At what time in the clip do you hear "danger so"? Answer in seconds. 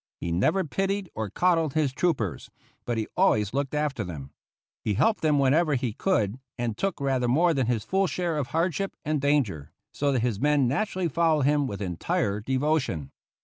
9.21-10.11